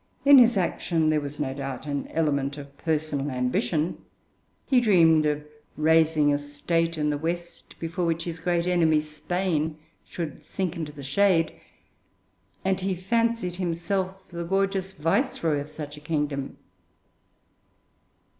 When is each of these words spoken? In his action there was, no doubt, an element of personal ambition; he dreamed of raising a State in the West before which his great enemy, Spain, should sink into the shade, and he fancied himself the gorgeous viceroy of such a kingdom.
In 0.25 0.39
his 0.39 0.57
action 0.57 1.11
there 1.11 1.21
was, 1.21 1.39
no 1.39 1.53
doubt, 1.53 1.85
an 1.85 2.07
element 2.07 2.57
of 2.57 2.75
personal 2.75 3.29
ambition; 3.29 3.99
he 4.65 4.81
dreamed 4.81 5.27
of 5.27 5.43
raising 5.77 6.33
a 6.33 6.39
State 6.39 6.97
in 6.97 7.11
the 7.11 7.19
West 7.19 7.77
before 7.77 8.03
which 8.05 8.23
his 8.23 8.39
great 8.39 8.65
enemy, 8.65 8.99
Spain, 8.99 9.77
should 10.03 10.43
sink 10.43 10.75
into 10.75 10.91
the 10.91 11.03
shade, 11.03 11.53
and 12.65 12.81
he 12.81 12.95
fancied 12.95 13.57
himself 13.57 14.27
the 14.29 14.43
gorgeous 14.43 14.91
viceroy 14.91 15.59
of 15.59 15.69
such 15.69 15.95
a 15.97 16.01
kingdom. 16.01 16.57